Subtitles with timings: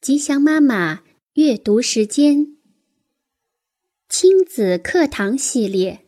[0.00, 2.56] 吉祥妈妈阅读时间，
[4.08, 6.06] 亲子课堂系列，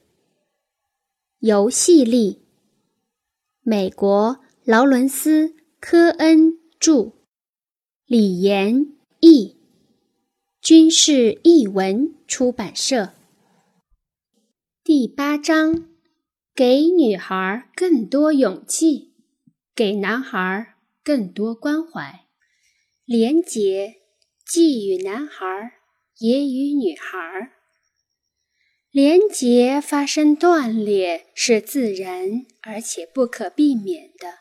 [1.41, 2.41] 游戏力，
[3.63, 5.49] 美国劳伦斯·
[5.81, 7.15] 科恩著，
[8.07, 9.57] 李延译，
[10.63, 13.13] 军事译文出版社。
[14.85, 15.89] 第八章，
[16.55, 19.15] 给女孩更多勇气，
[19.75, 22.30] 给男孩更多关怀。
[23.13, 23.97] 廉洁
[24.47, 25.45] 既与男孩，
[26.21, 27.51] 也与女孩。
[28.93, 34.35] 廉洁发生断裂是自然而且不可避免的。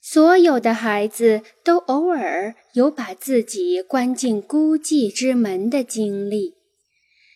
[0.00, 6.54] 所有的孩子都偶尔有把自己关进孤寂之门的经历，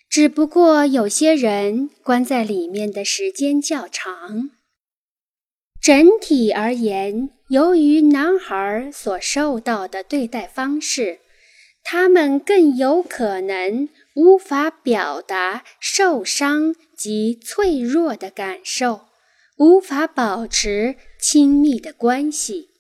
[0.09, 4.51] 只不过有些人关在里面的时间较长。
[5.82, 7.35] 整体而言。
[7.48, 11.20] 由于男孩所受到的对待方式，
[11.84, 19.02] 他们更有可能无法表达受伤及脆弱的感受，
[19.59, 22.70] 无法保持亲密的关系，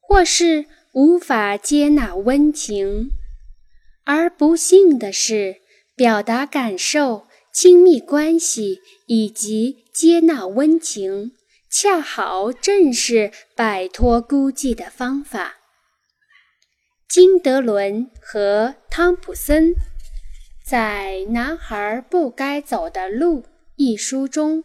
[0.00, 3.10] 或是无法接纳温情。
[4.04, 5.60] 而不幸的是，
[5.94, 11.30] 表达感受、亲密关系以及接纳温情。
[11.70, 15.58] 恰好正是摆脱孤寂的方法。
[17.08, 19.74] 金德伦和汤普森
[20.66, 23.42] 在《男孩不该走的路》
[23.76, 24.64] 一书中，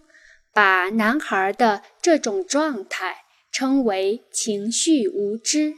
[0.52, 3.18] 把男孩的这种状态
[3.52, 5.76] 称为情绪无知。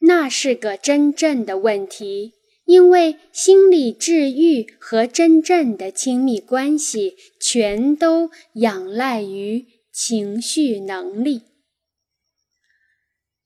[0.00, 2.32] 那是个真正的问题，
[2.64, 9.66] 因为心理治愈和真正的亲密关系全都仰赖于。
[9.96, 11.42] 情绪能力。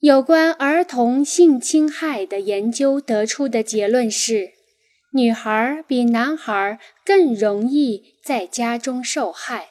[0.00, 4.52] 有关儿童性侵害的研究得出的结论是：
[5.12, 9.68] 女孩比男孩更容易在家中受害，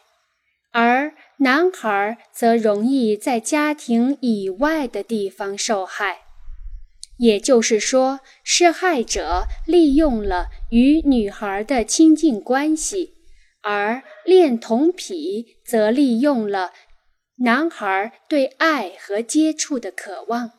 [0.72, 6.20] 而男孩则容易在家庭以外的地方受害。
[7.18, 13.16] 也就是说，施害者利用了与女孩的亲近关系。
[13.64, 16.72] 而恋童癖则利用了
[17.40, 20.54] 男孩对爱和接触的渴望。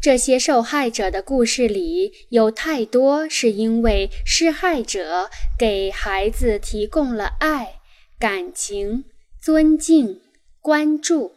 [0.00, 7.80] 这些受害者的故事里有太多是因为施害者给孩子提供了爱、
[8.18, 9.04] 感情、
[9.42, 10.20] 尊敬、
[10.60, 11.34] 关注，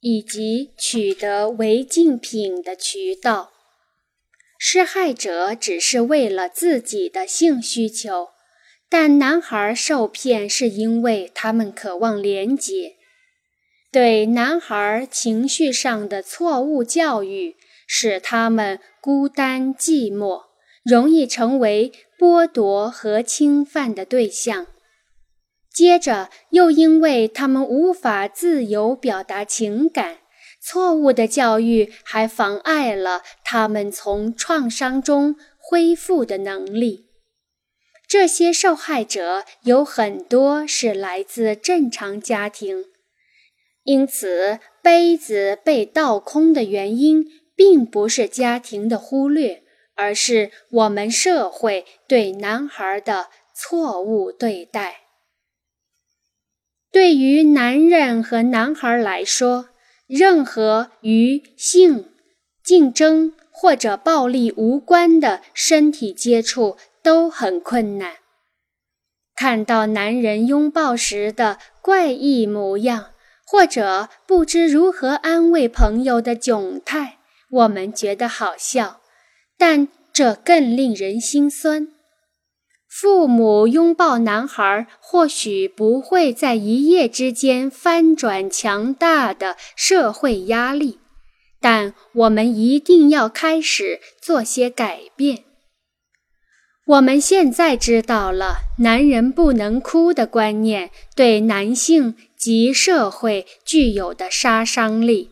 [0.00, 3.52] 以及取得违禁品的渠道。
[4.58, 8.28] 施害者只是为了自己的性需求。
[8.90, 12.96] 但男孩受骗是因为他们渴望连结，
[13.92, 17.56] 对男孩情绪上的错误教育
[17.86, 20.44] 使他们孤单寂寞，
[20.82, 24.66] 容易成为剥夺和侵犯的对象。
[25.70, 30.18] 接着又因为他们无法自由表达情感，
[30.60, 37.07] 错误的教育还妨碍了他们从创伤中恢复的能力。
[38.08, 42.86] 这些受害者有很多是来自正常家庭，
[43.82, 49.62] 因此杯子被倒空的原因并不是家庭的忽略，
[49.94, 55.02] 而是我们社会对男孩的错误对待。
[56.90, 59.68] 对于男人和男孩来说，
[60.06, 62.06] 任何与性、
[62.64, 66.78] 竞争或者暴力无关的身体接触。
[67.08, 68.16] 都很困难。
[69.34, 73.12] 看到男人拥抱时的怪异模样，
[73.46, 77.16] 或者不知如何安慰朋友的窘态，
[77.50, 79.00] 我们觉得好笑，
[79.56, 81.88] 但这更令人心酸。
[82.86, 90.98] 父母拥抱男孩，或许不会在一夜之间翻转强大的社会压力，
[91.58, 95.47] 但我们一定要开始做些改变。
[96.88, 105.30] 我们现在知道了“男人不能哭”的观念对男性及社会具有的杀伤力。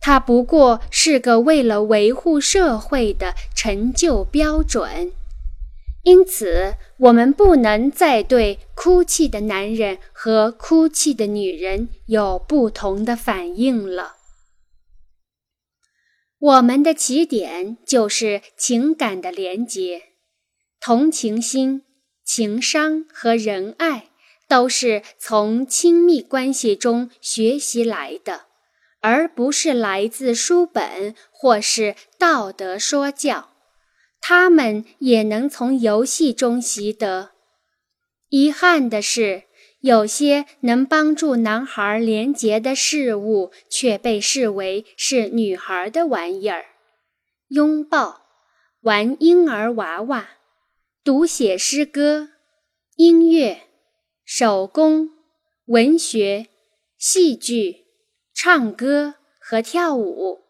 [0.00, 5.12] 它不过是个为了维护社会的陈旧标准。
[6.02, 14.16] 因此，我们不能再对哭泣的男人和哭泣的女人有不同的反应了。
[16.40, 20.09] 我们的起点就是情感的连结。
[20.80, 21.82] 同情心、
[22.24, 24.08] 情商和仁爱
[24.48, 28.46] 都是从亲密关系中学习来的，
[29.00, 33.50] 而不是来自书本或是道德说教。
[34.22, 37.32] 他们也能从游戏中习得。
[38.30, 39.44] 遗憾的是，
[39.80, 46.64] 有些能帮助男孩联结的事物却被视为是女孩的玩意儿：
[47.48, 48.22] 拥抱、
[48.82, 50.28] 玩婴儿娃娃、
[51.12, 52.28] 读写诗歌、
[52.94, 53.62] 音乐、
[54.24, 55.10] 手工、
[55.64, 56.46] 文学、
[56.96, 57.86] 戏剧、
[58.32, 60.42] 唱歌和跳舞。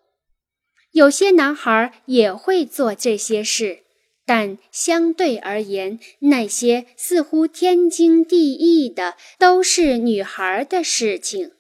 [0.92, 3.84] 有些男孩也会做这些事。
[4.26, 11.52] 但相对而言，那些似乎天经地义的都是女孩的事情。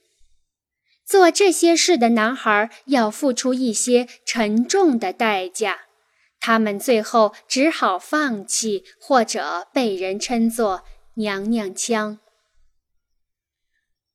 [1.06, 5.86] 做这些事的男孩要付出一些沉重的代价，
[6.40, 10.82] 他们最后只好放弃，或者被人称作
[11.14, 12.18] “娘娘腔”。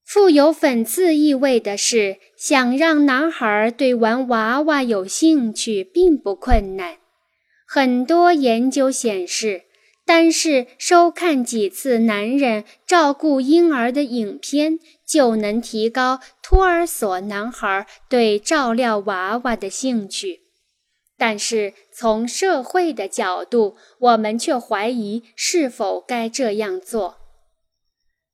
[0.04, 6.98] 富有讽刺意味的是，想让男孩对玩娃娃有兴趣并不困难。
[7.68, 9.64] 很多研究显示，
[10.06, 20.45] 单是收看几次男人照顾婴儿的影片，就能提高托儿所男孩对照料娃娃的兴趣。
[21.18, 27.18] 但是从社会的角度，我们却怀疑是否该这样做。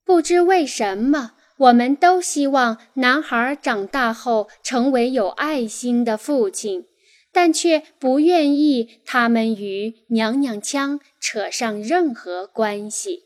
[0.04, 6.88] 不知为什么，我们都希望男孩长大后成为有爱心的父亲。
[7.34, 13.22] 但却不愿意他们与娘娘腔扯上任何关系。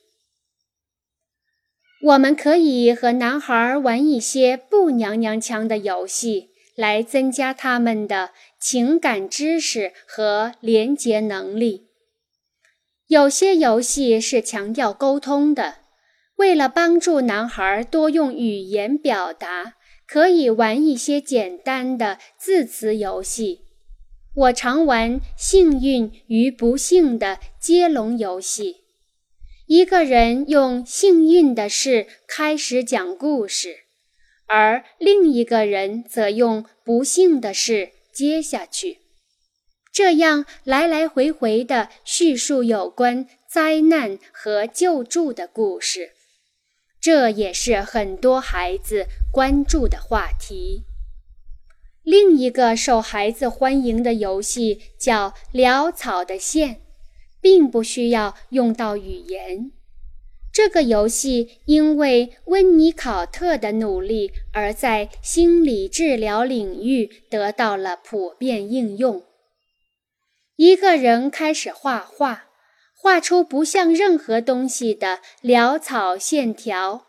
[2.03, 8.29] 我们可以和男孩玩一些不娘娘腔的游戏，来增加他们的
[8.67, 11.89] 情感知识和连结能力。
[13.05, 15.75] 有些游戏是强调沟通的，
[16.37, 19.75] 为了帮助男孩多用语言表达，
[20.07, 23.65] 可以玩一些简单的字词游戏。
[24.33, 28.77] 我常玩幸运与不幸的接龙游戏，
[29.67, 33.81] 一个人用幸运的事开始讲故事，
[34.47, 39.01] 而另一个人则用不幸的事接下去，
[39.91, 46.13] 这样来来回回地叙述有关灾难和救助的故事。
[47.01, 50.85] 这也是很多孩子关注的话题。
[52.03, 56.81] 另一个受孩子欢迎的游戏叫潦草的线，
[57.41, 59.71] 并不需要用到语言。
[60.55, 69.25] 这个游戏因为温尼考特的努力而在心理治疗领域得到了普遍应用。
[70.55, 72.45] 一个人开始画画，
[72.95, 77.05] 画出不像任何东西的潦草线条，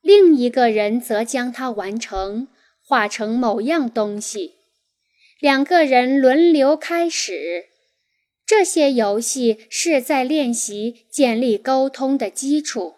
[0.00, 2.46] 另一个人则将它完成。
[2.86, 4.54] 画成某样东西，
[5.40, 7.69] 两个人轮流开始。
[8.50, 12.94] 这些游戏是在练习建立沟通的基础，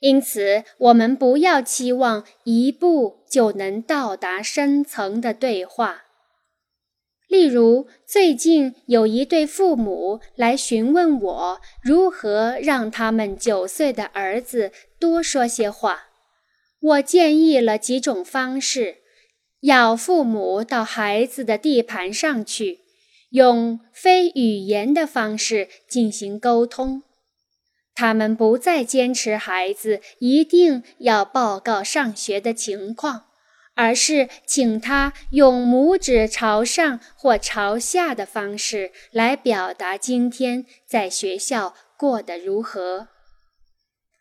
[0.00, 6.04] 因此我们不要期望一步就能到达深层的对话。
[7.28, 16.04] 例如，最近有一对父母来询问我如何让他们九岁的儿子多说些话，
[16.80, 19.02] 我建议了几种方式。
[19.60, 22.80] 要父母到孩子的地盘上去，
[23.32, 27.02] 用非语言的方式进行沟通。
[27.94, 33.24] 他们不再坚持孩子一定要报告上学的情况，
[33.74, 43.08] 而是请他用拇指朝上或朝下的方式来表达今天在学校过得如何。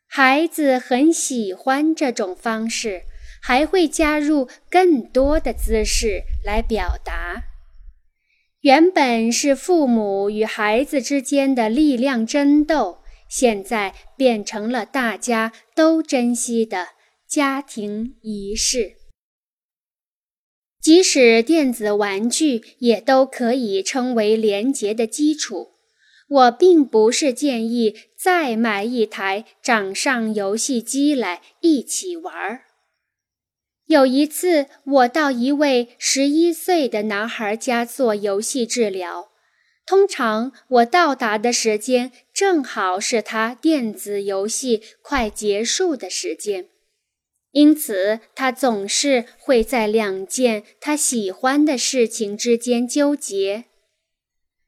[0.08, 3.04] 孩子很喜欢这种方式。
[3.44, 7.51] 还会加入更多的姿势来表达。
[8.62, 16.90] 原本是父母与孩子之间的力量争斗，现在变成了大家都珍惜的
[17.28, 18.98] 家庭仪式。
[20.80, 25.72] 即使电子玩具也都可以称为连结的基础。
[26.30, 32.62] 我并不是建议再买一台掌上游戏机来一起玩儿。
[33.92, 39.32] 有一次，我到一位十一岁的男孩家做游戏治疗。
[39.86, 46.70] 通常我到达的时间正好是他电子游戏快结束的时间，
[47.52, 53.66] 因此他总是会在两件他喜欢的事情之间纠结。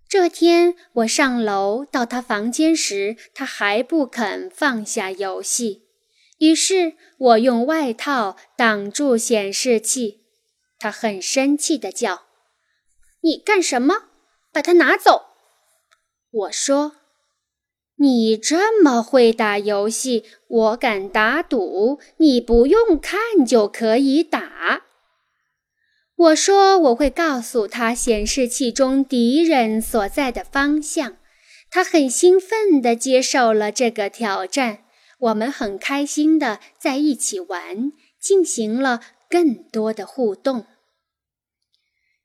[0.09, 5.82] 这天我上楼到他房间时，他还不肯放下游戏。
[6.39, 10.21] 于是我用外套挡住显示器，
[10.79, 12.23] 他很生气地叫
[13.21, 14.09] ：“你干什么？
[14.51, 15.27] 把它拿走！”
[16.31, 16.97] 我说
[17.97, 24.83] ：“你这么会打游戏，我敢打赌，你不用看就可以打。”
[26.15, 31.17] 我说：“我会告诉他显示器中敌人所在的方向。”
[31.69, 34.83] 他很兴奋地接受了这个挑战。
[35.23, 38.99] 我们很开心地在一起玩，进行了
[39.29, 40.65] 更多的互动。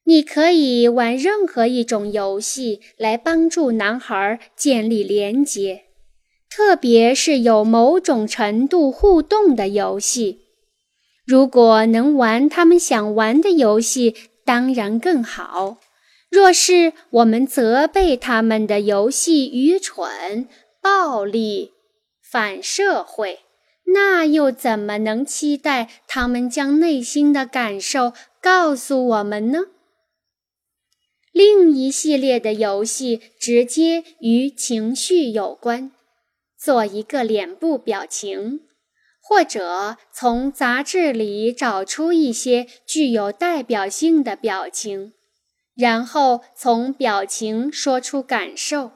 [0.05, 5.85] 你可以玩任何一种游戏来帮助男孩建立连结，
[6.51, 10.41] 特别是有某种程度互动的游戏。
[11.25, 14.15] 如果能玩他们想玩的游戏，
[14.45, 15.77] 当然更好。
[16.31, 20.49] 若是我们责备他们的游戏愚蠢、
[20.81, 21.73] 暴力、
[22.31, 23.41] 反社会，
[23.95, 29.61] 那又怎么能期待他们将内心的感受告诉我们呢？
[31.33, 35.91] 另一系列的游戏直接与情绪有关，
[36.59, 38.61] 做一个脸部表情，
[39.23, 45.15] 或者从杂志里找出一些具有代表性的表情，
[45.75, 48.91] 然后从表情说出感受，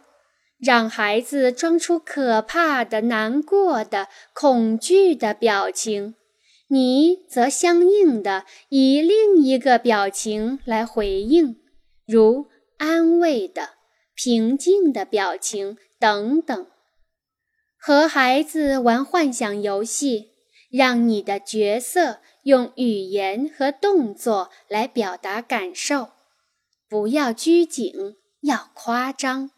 [0.62, 6.14] 让孩子装出可怕的、难过的、恐惧的表情，
[6.68, 11.56] 你则相应的以另一个表情来回应。
[12.06, 12.46] 如
[12.78, 13.70] 安慰的、
[14.14, 16.68] 平静的表情等等，
[17.76, 20.30] 和孩子玩幻想游戏，
[20.70, 26.10] 让你的角色用语言和动作来表达感受，
[26.88, 29.50] 不要拘谨，要夸张。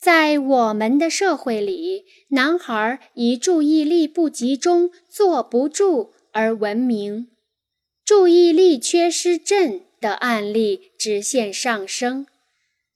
[0.00, 7.28] 在我们的社会里，男孩以注意力不集中、坐不住而闻名，
[8.04, 9.82] 注意力缺失症。
[10.00, 12.26] 的案例直线上升，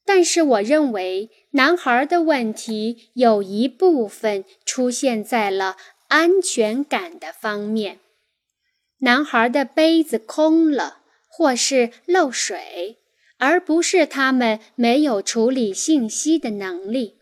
[0.06, 5.76] 但是我认为男孩的问题有一部分出现在了
[6.08, 8.00] 安全感的方面。
[9.00, 12.96] 男孩的杯子空了，或是漏水，
[13.44, 17.18] 而不是他们没有处理信息的能力。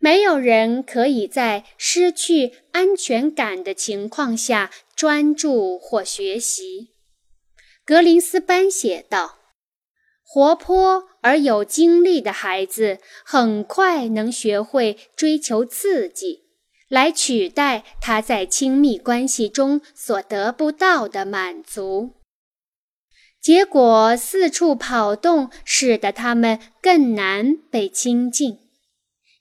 [0.00, 6.88] 没有人可以在失去安全感的情况下专注或学习。
[7.86, 9.38] 格林斯潘写道
[10.26, 16.42] ：“活泼而有精力的孩子很快能学会追求刺激，
[16.88, 22.14] 来取代他在亲密关系中所得不到的满足。
[23.44, 28.56] 结果，四处跑动使得他们更难被亲近。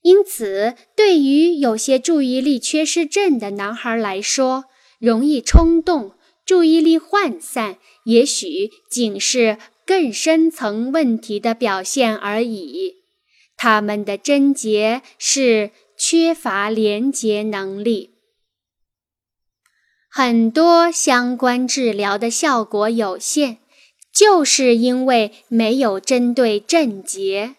[0.02, 4.66] 因此，对于有些注意力缺失症的男孩来说，
[5.00, 12.96] 容易冲动。”注意力涣散，也许仅是更深层问题的表现而已。
[13.56, 18.16] 他们的症结是缺乏连结能力。
[20.10, 23.60] 很多相关治疗的效果有限，
[24.14, 27.56] 就是因为没有针对症结。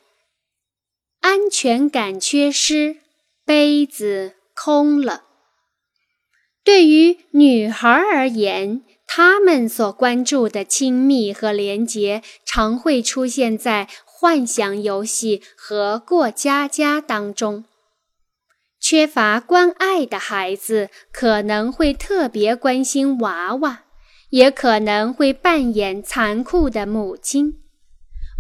[1.21, 2.99] 安全感缺失，
[3.45, 5.25] 杯子空了。
[6.63, 17.65] 对于女孩而言，她们所关注的亲密和连结常会出现在幻想游戏和过家家当中。
[18.79, 23.84] 缺乏关爱的孩子可能会特别关心娃娃，
[24.35, 27.61] 也可能会扮演残酷的母亲。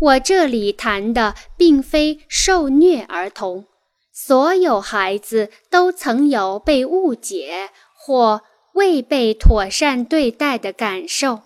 [0.00, 3.66] 我这里谈的并非受虐儿童，
[4.12, 7.70] 所有孩子都曾有被误解。
[8.06, 8.42] 或
[8.74, 11.40] 未被妥善对待的感受，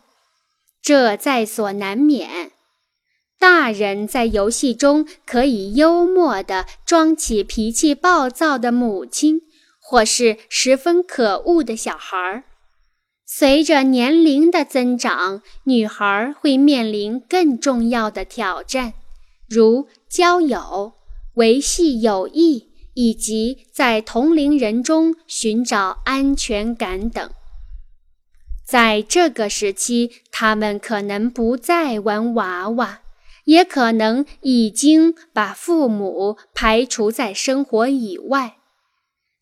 [0.82, 2.50] 这在所难免。
[3.38, 9.42] 大人在游戏中可以幽默地装起脾气暴躁的母亲，
[9.80, 12.42] 或是十分可恶的小孩儿。
[13.30, 18.94] 随着年龄的增长，女孩会面临更重要的挑战，
[19.46, 20.94] 如交友、
[21.34, 22.68] 维系友谊。
[22.94, 27.30] 以及在同龄人中寻找安全感等。
[28.66, 33.02] 在这个时期，他们可能不再玩娃娃，
[33.44, 38.57] 也可能已经把父母排除在生活以外。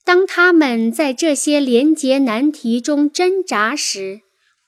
[0.07, 4.21] 当他们在这些连结难题中挣扎时，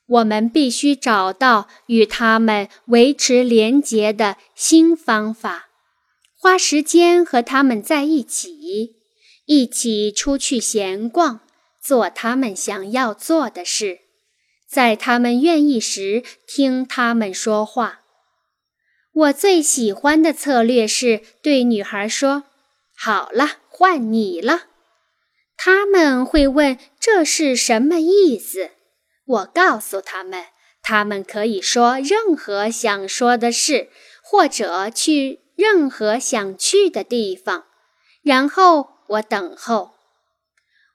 [0.08, 5.68] 我们必须找到与他们维持连结的新方法。
[6.36, 8.96] 花时间和他们在一起，
[9.46, 11.38] 一起出去闲逛，
[11.80, 14.00] 做他们想要做的事，
[14.68, 18.00] 在他们愿意时听他们说话。
[19.12, 22.42] 我最喜欢的策略是对女孩说
[22.98, 24.62] ：“好了，换你了。”
[25.60, 28.70] 他们会问这是什么意思。
[29.26, 30.44] 我告诉他们，
[30.80, 33.88] 他们可以说任何想说的事，
[34.22, 37.64] 或者去任何想去的地方。
[38.22, 39.90] 然后我等候。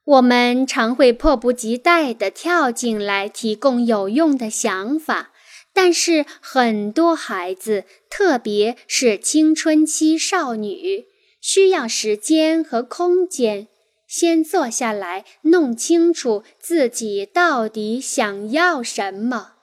[0.06, 5.32] 我们常会迫不及待地跳进来，提供有用的想法。
[5.74, 11.06] 但是很多孩子，特别是青春期少女，
[11.42, 13.68] 需要时间和空间，
[14.14, 19.54] 先坐下来弄清楚自己到底想要什么。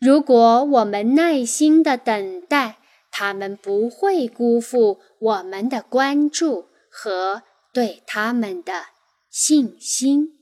[0.00, 2.78] 如果我们耐心的等待，
[3.12, 8.86] 他们不会辜负我们的关注和对他们的
[9.30, 10.39] 信心。